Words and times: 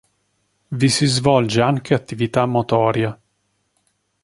Vi 0.71 0.89
si 0.89 1.05
svolge 1.07 1.61
anche 1.61 1.93
attività 1.93 2.47
motoria. 2.47 3.21